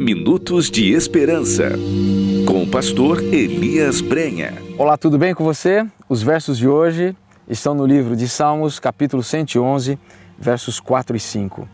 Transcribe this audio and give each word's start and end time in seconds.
Minutos 0.00 0.70
de 0.70 0.92
Esperança, 0.92 1.72
com 2.46 2.62
o 2.62 2.70
pastor 2.70 3.20
Elias 3.20 4.00
Brenha. 4.00 4.54
Olá, 4.78 4.96
tudo 4.96 5.18
bem 5.18 5.34
com 5.34 5.42
você? 5.42 5.84
Os 6.08 6.22
versos 6.22 6.56
de 6.56 6.68
hoje 6.68 7.16
estão 7.48 7.74
no 7.74 7.84
livro 7.84 8.14
de 8.14 8.28
Salmos, 8.28 8.78
capítulo 8.78 9.24
111, 9.24 9.98
versos 10.38 10.78
4 10.78 11.16
e 11.16 11.20
5. 11.20 11.68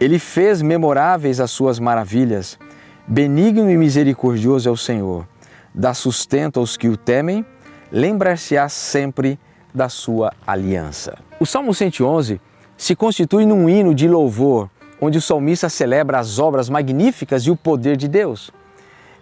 Ele 0.00 0.18
fez 0.18 0.62
memoráveis 0.62 1.38
as 1.38 1.50
suas 1.50 1.78
maravilhas, 1.78 2.58
benigno 3.06 3.70
e 3.70 3.76
misericordioso 3.76 4.66
é 4.66 4.72
o 4.72 4.76
Senhor, 4.76 5.28
dá 5.74 5.92
sustento 5.92 6.58
aos 6.58 6.78
que 6.78 6.88
o 6.88 6.96
temem, 6.96 7.44
lembrar-se-á 7.92 8.70
sempre 8.70 9.38
da 9.74 9.90
sua 9.90 10.32
aliança. 10.46 11.18
O 11.38 11.44
Salmo 11.44 11.74
111 11.74 12.40
se 12.74 12.96
constitui 12.96 13.44
num 13.44 13.68
hino 13.68 13.94
de 13.94 14.08
louvor 14.08 14.70
onde 15.04 15.18
o 15.18 15.22
salmista 15.22 15.68
celebra 15.68 16.18
as 16.18 16.38
obras 16.38 16.68
magníficas 16.68 17.42
e 17.42 17.50
o 17.50 17.56
poder 17.56 17.96
de 17.96 18.08
Deus. 18.08 18.50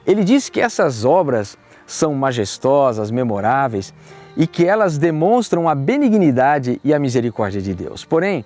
Ele 0.06 0.22
diz 0.22 0.48
que 0.48 0.60
essas 0.60 1.04
obras 1.04 1.56
são 1.86 2.14
majestosas, 2.14 3.10
memoráveis 3.10 3.92
e 4.36 4.46
que 4.46 4.64
elas 4.64 4.96
demonstram 4.96 5.68
a 5.68 5.74
benignidade 5.74 6.80
e 6.84 6.94
a 6.94 6.98
misericórdia 6.98 7.60
de 7.60 7.74
Deus. 7.74 8.04
Porém, 8.04 8.44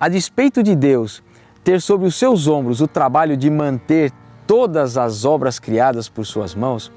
a 0.00 0.08
despeito 0.08 0.62
de 0.62 0.74
Deus 0.74 1.22
ter 1.62 1.80
sobre 1.80 2.06
os 2.06 2.14
seus 2.14 2.46
ombros 2.46 2.80
o 2.80 2.88
trabalho 2.88 3.36
de 3.36 3.50
manter 3.50 4.10
todas 4.46 4.96
as 4.96 5.24
obras 5.24 5.58
criadas 5.58 6.08
por 6.08 6.24
suas 6.24 6.54
mãos, 6.54 6.90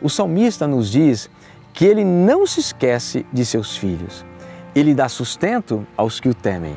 o 0.00 0.08
salmista 0.08 0.66
nos 0.66 0.90
diz 0.90 1.30
que 1.72 1.84
ele 1.84 2.04
não 2.04 2.46
se 2.46 2.60
esquece 2.60 3.26
de 3.32 3.44
seus 3.44 3.76
filhos. 3.76 4.24
Ele 4.74 4.94
dá 4.94 5.08
sustento 5.08 5.86
aos 5.96 6.18
que 6.18 6.28
o 6.28 6.34
temem. 6.34 6.76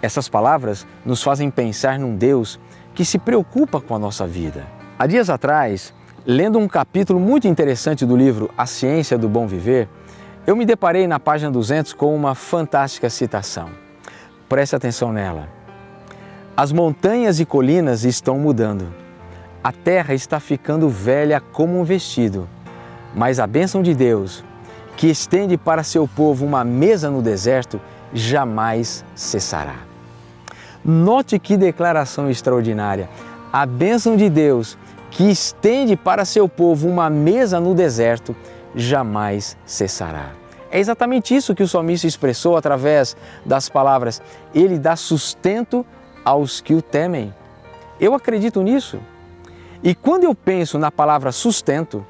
Essas 0.00 0.28
palavras 0.28 0.86
nos 1.04 1.22
fazem 1.22 1.50
pensar 1.50 1.98
num 1.98 2.14
Deus 2.14 2.60
que 2.94 3.04
se 3.04 3.18
preocupa 3.18 3.80
com 3.80 3.94
a 3.94 3.98
nossa 3.98 4.26
vida. 4.26 4.66
Há 4.98 5.06
dias 5.06 5.28
atrás, 5.28 5.92
lendo 6.24 6.58
um 6.58 6.68
capítulo 6.68 7.18
muito 7.18 7.48
interessante 7.48 8.06
do 8.06 8.16
livro 8.16 8.50
A 8.56 8.66
Ciência 8.66 9.18
do 9.18 9.28
Bom 9.28 9.46
Viver, 9.46 9.88
eu 10.46 10.56
me 10.56 10.64
deparei 10.64 11.06
na 11.06 11.18
página 11.18 11.50
200 11.50 11.92
com 11.92 12.14
uma 12.14 12.34
fantástica 12.34 13.10
citação. 13.10 13.70
Preste 14.48 14.74
atenção 14.74 15.12
nela. 15.12 15.48
As 16.56 16.72
montanhas 16.72 17.38
e 17.38 17.44
colinas 17.44 18.04
estão 18.04 18.38
mudando. 18.38 18.92
A 19.62 19.72
terra 19.72 20.14
está 20.14 20.40
ficando 20.40 20.88
velha 20.88 21.40
como 21.40 21.78
um 21.78 21.84
vestido, 21.84 22.48
mas 23.14 23.38
a 23.38 23.46
bênção 23.46 23.82
de 23.82 23.94
Deus, 23.94 24.44
que 24.96 25.08
estende 25.08 25.56
para 25.56 25.82
seu 25.82 26.08
povo 26.08 26.46
uma 26.46 26.64
mesa 26.64 27.10
no 27.10 27.20
deserto, 27.20 27.80
jamais 28.12 29.04
cessará. 29.14 29.87
Note 30.90 31.38
que 31.38 31.54
declaração 31.54 32.30
extraordinária. 32.30 33.10
A 33.52 33.66
bênção 33.66 34.16
de 34.16 34.30
Deus, 34.30 34.78
que 35.10 35.24
estende 35.24 35.96
para 35.96 36.24
seu 36.24 36.48
povo 36.48 36.88
uma 36.88 37.10
mesa 37.10 37.60
no 37.60 37.74
deserto, 37.74 38.34
jamais 38.74 39.54
cessará. 39.66 40.30
É 40.70 40.80
exatamente 40.80 41.36
isso 41.36 41.54
que 41.54 41.62
o 41.62 41.68
salmista 41.68 42.06
expressou 42.06 42.56
através 42.56 43.14
das 43.44 43.68
palavras: 43.68 44.22
Ele 44.54 44.78
dá 44.78 44.96
sustento 44.96 45.84
aos 46.24 46.62
que 46.62 46.72
o 46.72 46.80
temem. 46.80 47.34
Eu 48.00 48.14
acredito 48.14 48.62
nisso. 48.62 48.98
E 49.82 49.94
quando 49.94 50.24
eu 50.24 50.34
penso 50.34 50.78
na 50.78 50.90
palavra 50.90 51.32
sustento, 51.32 52.02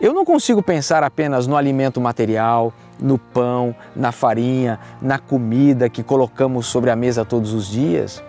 eu 0.00 0.12
não 0.12 0.24
consigo 0.24 0.60
pensar 0.60 1.04
apenas 1.04 1.46
no 1.46 1.56
alimento 1.56 2.00
material, 2.00 2.72
no 3.00 3.18
pão, 3.18 3.74
na 3.94 4.12
farinha, 4.12 4.78
na 5.00 5.18
comida 5.18 5.88
que 5.88 6.02
colocamos 6.02 6.66
sobre 6.66 6.90
a 6.90 6.96
mesa 6.96 7.24
todos 7.24 7.52
os 7.52 7.66
dias. 7.68 8.22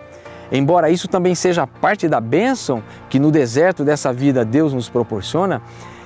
Embora 0.50 0.90
isso 0.90 1.08
também 1.08 1.34
seja 1.34 1.66
parte 1.66 2.08
da 2.08 2.20
bênção 2.20 2.82
que 3.10 3.18
no 3.18 3.30
deserto 3.30 3.84
dessa 3.84 4.12
vida 4.12 4.44
Deus 4.44 4.72
nos 4.72 4.88
proporciona, 4.88 5.60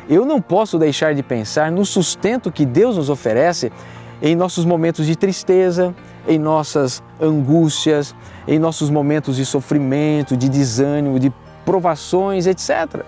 eu 0.08 0.24
não 0.24 0.41
posso 0.41 0.78
deixar 0.78 1.14
de 1.14 1.22
pensar 1.22 1.70
no 1.70 1.84
sustento 1.84 2.50
que 2.50 2.66
Deus 2.66 2.96
nos 2.96 3.08
oferece 3.08 3.72
em 4.20 4.34
nossos 4.34 4.64
momentos 4.64 5.06
de 5.06 5.16
tristeza, 5.16 5.94
em 6.26 6.38
nossas 6.38 7.03
angústias, 7.20 8.14
em 8.47 8.58
nossos 8.58 8.91
momentos 8.91 9.37
de 9.37 9.44
sofrimento, 9.44 10.37
de 10.37 10.48
desânimo, 10.48 11.19
de 11.19 11.32
provações, 11.64 12.47
etc. 12.47 13.04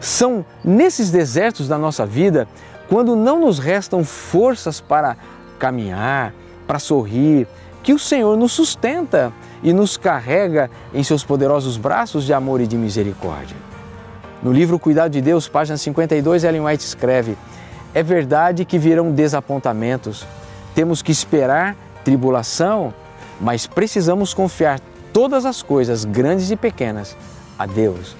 São 0.00 0.44
nesses 0.62 1.10
desertos 1.10 1.68
da 1.68 1.78
nossa 1.78 2.04
vida 2.04 2.46
quando 2.88 3.16
não 3.16 3.40
nos 3.40 3.58
restam 3.58 4.04
forças 4.04 4.80
para 4.80 5.16
caminhar, 5.58 6.34
para 6.66 6.78
sorrir, 6.78 7.46
que 7.82 7.92
o 7.92 7.98
Senhor 7.98 8.36
nos 8.36 8.52
sustenta 8.52 9.32
e 9.62 9.72
nos 9.72 9.96
carrega 9.96 10.70
em 10.92 11.02
seus 11.02 11.24
poderosos 11.24 11.76
braços 11.76 12.24
de 12.24 12.32
amor 12.32 12.60
e 12.60 12.66
de 12.66 12.76
misericórdia. 12.76 13.56
No 14.42 14.52
livro 14.52 14.78
Cuidado 14.78 15.12
de 15.12 15.20
Deus, 15.20 15.48
página 15.48 15.76
52, 15.76 16.44
Ellen 16.44 16.66
White 16.66 16.84
escreve: 16.84 17.36
É 17.94 18.02
verdade 18.02 18.64
que 18.64 18.78
virão 18.78 19.10
desapontamentos, 19.10 20.26
temos 20.74 21.02
que 21.02 21.12
esperar 21.12 21.76
tribulação, 22.04 22.92
mas 23.40 23.66
precisamos 23.66 24.34
confiar 24.34 24.80
todas 25.12 25.46
as 25.46 25.62
coisas, 25.62 26.04
grandes 26.04 26.50
e 26.50 26.56
pequenas, 26.56 27.16
a 27.58 27.66
Deus 27.66 28.14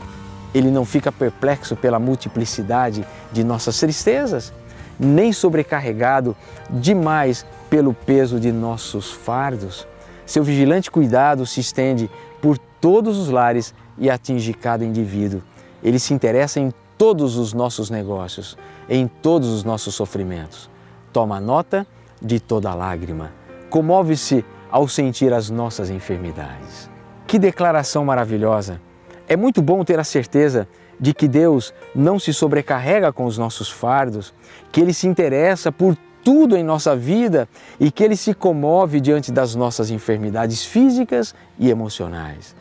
ele 0.54 0.70
não 0.70 0.84
fica 0.84 1.10
perplexo 1.10 1.74
pela 1.74 1.98
multiplicidade 1.98 3.04
de 3.32 3.42
nossas 3.42 3.78
tristezas, 3.78 4.52
nem 4.98 5.32
sobrecarregado 5.32 6.36
demais 6.70 7.44
pelo 7.68 7.92
peso 7.92 8.38
de 8.38 8.52
nossos 8.52 9.10
fardos. 9.10 9.86
Seu 10.24 10.44
vigilante 10.44 10.90
cuidado 10.90 11.44
se 11.44 11.60
estende 11.60 12.08
por 12.40 12.56
todos 12.80 13.18
os 13.18 13.28
lares 13.28 13.74
e 13.98 14.08
atinge 14.08 14.54
cada 14.54 14.84
indivíduo. 14.84 15.42
Ele 15.82 15.98
se 15.98 16.14
interessa 16.14 16.60
em 16.60 16.72
todos 16.96 17.36
os 17.36 17.52
nossos 17.52 17.90
negócios, 17.90 18.56
em 18.88 19.08
todos 19.08 19.48
os 19.48 19.64
nossos 19.64 19.94
sofrimentos. 19.94 20.70
Toma 21.12 21.40
nota 21.40 21.86
de 22.22 22.38
toda 22.38 22.74
lágrima. 22.74 23.32
Comove-se 23.68 24.44
ao 24.70 24.86
sentir 24.86 25.32
as 25.32 25.50
nossas 25.50 25.90
enfermidades. 25.90 26.88
Que 27.26 27.38
declaração 27.38 28.04
maravilhosa! 28.04 28.80
É 29.28 29.36
muito 29.36 29.62
bom 29.62 29.84
ter 29.84 29.98
a 29.98 30.04
certeza 30.04 30.68
de 31.00 31.14
que 31.14 31.26
Deus 31.26 31.72
não 31.94 32.18
se 32.18 32.32
sobrecarrega 32.32 33.12
com 33.12 33.24
os 33.24 33.38
nossos 33.38 33.70
fardos, 33.70 34.34
que 34.70 34.80
Ele 34.80 34.92
se 34.92 35.06
interessa 35.06 35.72
por 35.72 35.96
tudo 36.22 36.56
em 36.56 36.62
nossa 36.62 36.94
vida 36.94 37.48
e 37.80 37.90
que 37.90 38.04
Ele 38.04 38.16
se 38.16 38.34
comove 38.34 39.00
diante 39.00 39.32
das 39.32 39.54
nossas 39.54 39.90
enfermidades 39.90 40.64
físicas 40.64 41.34
e 41.58 41.70
emocionais. 41.70 42.54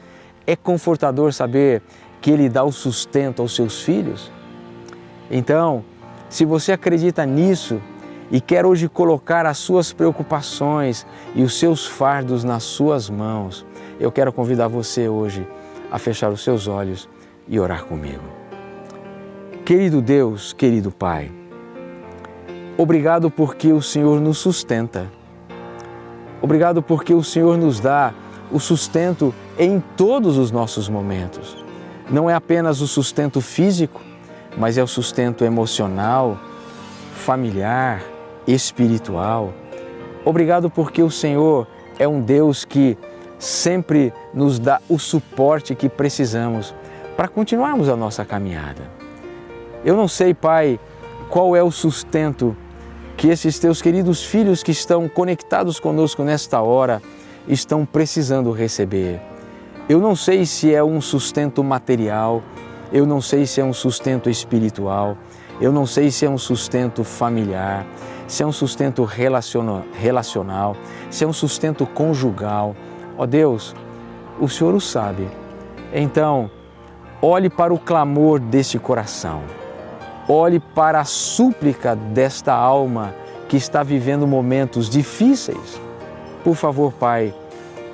É 0.47 0.55
confortador 0.55 1.33
saber 1.33 1.81
que 2.21 2.31
Ele 2.31 2.49
dá 2.49 2.63
o 2.63 2.71
sustento 2.71 3.41
aos 3.41 3.55
seus 3.55 3.81
filhos. 3.81 4.31
Então, 5.29 5.83
se 6.29 6.45
você 6.45 6.71
acredita 6.71 7.25
nisso 7.25 7.81
e 8.31 8.41
quer 8.41 8.65
hoje 8.65 8.89
colocar 8.89 9.45
as 9.45 9.57
suas 9.57 9.93
preocupações 9.93 11.05
e 11.35 11.43
os 11.43 11.59
seus 11.59 11.85
fardos 11.85 12.43
nas 12.43 12.63
suas 12.63 13.09
mãos, 13.09 13.65
eu 13.99 14.11
quero 14.11 14.33
convidar 14.33 14.67
você 14.67 15.07
hoje 15.07 15.45
a 15.93 15.99
fechar 15.99 16.31
os 16.31 16.43
seus 16.43 16.67
olhos 16.67 17.07
e 17.47 17.59
orar 17.59 17.85
comigo. 17.85 18.23
Querido 19.63 20.01
Deus, 20.01 20.51
querido 20.51 20.91
Pai, 20.91 21.31
obrigado 22.75 23.29
porque 23.29 23.71
o 23.71 23.79
Senhor 23.79 24.19
nos 24.19 24.39
sustenta. 24.39 25.05
Obrigado 26.41 26.81
porque 26.81 27.13
o 27.13 27.23
Senhor 27.23 27.59
nos 27.59 27.79
dá 27.79 28.11
o 28.51 28.59
sustento 28.59 29.35
em 29.55 29.79
todos 29.95 30.35
os 30.35 30.49
nossos 30.49 30.89
momentos. 30.89 31.63
Não 32.09 32.27
é 32.27 32.33
apenas 32.33 32.81
o 32.81 32.87
sustento 32.87 33.39
físico, 33.39 34.01
mas 34.57 34.79
é 34.79 34.83
o 34.83 34.87
sustento 34.87 35.45
emocional, 35.45 36.39
familiar, 37.13 38.03
espiritual. 38.47 39.53
Obrigado 40.25 40.71
porque 40.71 41.03
o 41.03 41.11
Senhor 41.11 41.67
é 41.99 42.07
um 42.07 42.19
Deus 42.19 42.65
que 42.65 42.97
sempre 43.43 44.13
nos 44.33 44.57
dá 44.57 44.79
o 44.87 44.97
suporte 44.97 45.75
que 45.75 45.89
precisamos 45.89 46.73
para 47.17 47.27
continuarmos 47.27 47.89
a 47.89 47.95
nossa 47.95 48.23
caminhada. 48.23 48.89
Eu 49.83 49.97
não 49.97 50.07
sei, 50.07 50.33
Pai, 50.33 50.79
qual 51.29 51.55
é 51.55 51.61
o 51.61 51.69
sustento 51.69 52.55
que 53.17 53.27
esses 53.27 53.59
teus 53.59 53.81
queridos 53.81 54.23
filhos 54.23 54.63
que 54.63 54.71
estão 54.71 55.09
conectados 55.09 55.79
conosco 55.79 56.23
nesta 56.23 56.61
hora 56.61 57.01
estão 57.47 57.85
precisando 57.85 58.51
receber. 58.51 59.21
Eu 59.89 59.99
não 59.99 60.15
sei 60.15 60.45
se 60.45 60.73
é 60.73 60.81
um 60.81 61.01
sustento 61.01 61.61
material, 61.63 62.41
eu 62.93 63.05
não 63.05 63.19
sei 63.19 63.45
se 63.45 63.59
é 63.59 63.63
um 63.63 63.73
sustento 63.73 64.29
espiritual, 64.29 65.17
eu 65.59 65.71
não 65.71 65.85
sei 65.85 66.09
se 66.09 66.25
é 66.25 66.29
um 66.29 66.37
sustento 66.37 67.03
familiar, 67.03 67.85
se 68.25 68.41
é 68.41 68.45
um 68.45 68.51
sustento 68.53 69.03
relacional, 69.03 70.77
se 71.09 71.25
é 71.25 71.27
um 71.27 71.33
sustento 71.33 71.85
conjugal 71.85 72.73
Ó 73.17 73.25
Deus, 73.25 73.75
o 74.39 74.49
Senhor 74.49 74.73
o 74.73 74.81
sabe. 74.81 75.27
Então, 75.93 76.49
olhe 77.21 77.49
para 77.49 77.73
o 77.73 77.79
clamor 77.79 78.39
deste 78.39 78.79
coração. 78.79 79.41
Olhe 80.27 80.59
para 80.59 81.01
a 81.01 81.05
súplica 81.05 81.95
desta 81.95 82.53
alma 82.53 83.13
que 83.47 83.57
está 83.57 83.83
vivendo 83.83 84.25
momentos 84.25 84.89
difíceis. 84.89 85.79
Por 86.43 86.55
favor, 86.55 86.93
Pai, 86.93 87.33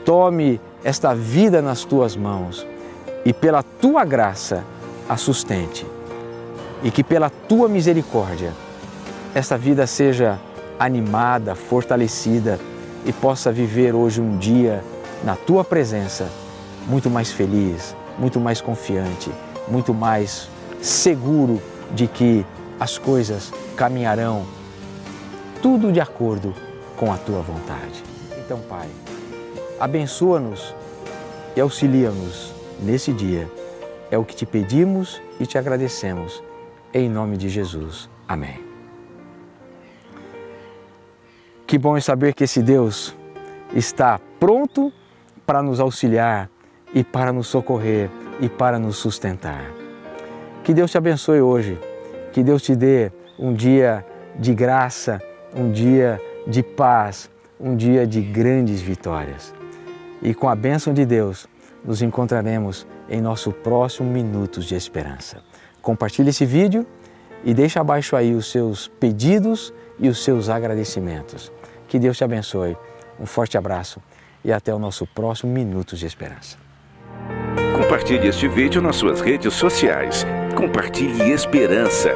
tome 0.05 0.61
esta 0.83 1.13
vida 1.13 1.61
nas 1.61 1.83
tuas 1.83 2.15
mãos 2.15 2.65
e 3.25 3.33
pela 3.33 3.61
tua 3.61 4.05
graça 4.05 4.63
a 5.07 5.17
sustente 5.17 5.85
e 6.81 6.89
que 6.89 7.03
pela 7.03 7.29
tua 7.29 7.67
misericórdia 7.67 8.53
esta 9.35 9.57
vida 9.57 9.85
seja 9.85 10.39
animada, 10.79 11.53
fortalecida 11.53 12.59
e 13.05 13.11
possa 13.11 13.51
viver 13.51 13.93
hoje 13.93 14.21
um 14.21 14.37
dia 14.37 14.81
na 15.23 15.35
tua 15.35 15.63
presença 15.63 16.29
muito 16.87 17.09
mais 17.09 17.31
feliz, 17.31 17.95
muito 18.17 18.39
mais 18.39 18.61
confiante, 18.61 19.31
muito 19.67 19.93
mais 19.93 20.49
seguro 20.81 21.61
de 21.91 22.07
que 22.07 22.45
as 22.79 22.97
coisas 22.97 23.51
caminharão 23.75 24.45
tudo 25.61 25.91
de 25.91 25.99
acordo 25.99 26.53
com 26.95 27.11
a 27.11 27.17
tua 27.17 27.41
vontade. 27.41 28.03
Então, 28.37 28.59
Pai, 28.61 28.87
abençoa-nos 29.79 30.73
e 31.55 31.61
auxilia-nos 31.61 32.53
nesse 32.79 33.11
dia. 33.11 33.49
É 34.09 34.17
o 34.17 34.25
que 34.25 34.35
te 34.35 34.45
pedimos 34.45 35.21
e 35.39 35.45
te 35.45 35.57
agradecemos. 35.57 36.41
Em 36.93 37.07
nome 37.07 37.37
de 37.37 37.49
Jesus. 37.49 38.09
Amém. 38.27 38.63
Que 41.67 41.77
bom 41.77 41.95
é 41.95 42.01
saber 42.01 42.33
que 42.33 42.45
esse 42.45 42.63
Deus 42.63 43.15
está 43.75 44.19
pronto 44.39 44.91
para 45.49 45.63
nos 45.63 45.79
auxiliar 45.79 46.47
e 46.93 47.03
para 47.03 47.33
nos 47.33 47.47
socorrer 47.47 48.07
e 48.39 48.47
para 48.47 48.77
nos 48.77 48.97
sustentar. 48.97 49.65
Que 50.63 50.75
Deus 50.75 50.91
te 50.91 50.97
abençoe 50.99 51.41
hoje. 51.41 51.75
Que 52.31 52.43
Deus 52.43 52.61
te 52.61 52.75
dê 52.75 53.11
um 53.39 53.51
dia 53.51 54.05
de 54.35 54.53
graça, 54.53 55.19
um 55.55 55.71
dia 55.71 56.21
de 56.45 56.61
paz, 56.61 57.31
um 57.59 57.75
dia 57.75 58.05
de 58.05 58.21
grandes 58.21 58.79
vitórias. 58.79 59.51
E 60.21 60.35
com 60.35 60.47
a 60.47 60.53
bênção 60.55 60.93
de 60.93 61.03
Deus, 61.03 61.47
nos 61.83 62.03
encontraremos 62.03 62.85
em 63.09 63.19
nosso 63.19 63.51
próximo 63.51 64.07
Minutos 64.07 64.65
de 64.65 64.75
Esperança. 64.75 65.39
Compartilhe 65.81 66.29
esse 66.29 66.45
vídeo 66.45 66.85
e 67.43 67.55
deixe 67.55 67.79
abaixo 67.79 68.15
aí 68.15 68.35
os 68.35 68.51
seus 68.51 68.87
pedidos 68.87 69.73
e 69.97 70.09
os 70.09 70.23
seus 70.23 70.47
agradecimentos. 70.47 71.51
Que 71.87 71.97
Deus 71.97 72.17
te 72.17 72.23
abençoe. 72.23 72.77
Um 73.19 73.25
forte 73.25 73.57
abraço 73.57 73.99
e 74.43 74.51
até 74.51 74.73
o 74.73 74.79
nosso 74.79 75.05
próximo 75.05 75.51
Minutos 75.51 75.99
de 75.99 76.05
Esperança. 76.05 76.57
Compartilhe 77.75 78.27
este 78.27 78.47
vídeo 78.47 78.81
nas 78.81 78.95
suas 78.95 79.21
redes 79.21 79.53
sociais. 79.53 80.25
Compartilhe 80.55 81.31
esperança. 81.31 82.13